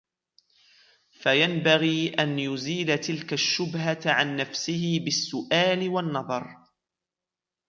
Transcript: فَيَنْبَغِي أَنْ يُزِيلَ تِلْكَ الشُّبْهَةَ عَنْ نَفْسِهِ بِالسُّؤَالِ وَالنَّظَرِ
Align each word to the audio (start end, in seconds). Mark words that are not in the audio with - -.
فَيَنْبَغِي 1.11 2.09
أَنْ 2.09 2.39
يُزِيلَ 2.39 2.97
تِلْكَ 2.97 3.33
الشُّبْهَةَ 3.33 3.99
عَنْ 4.05 4.35
نَفْسِهِ 4.35 4.99
بِالسُّؤَالِ 5.03 5.89
وَالنَّظَرِ 5.89 6.57